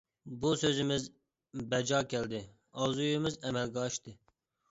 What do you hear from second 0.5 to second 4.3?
سۆزىمىز بەجا كەلدى، ئارزۇيىمىز ئەمەلگە ئاشتى.